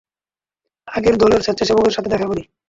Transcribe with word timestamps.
আগে 0.87 1.09
দলের 1.15 1.41
সেচ্ছাসেবকদের 1.41 1.95
সাথে 1.95 2.09
দেখা 2.09 2.27
করি। 2.27 2.43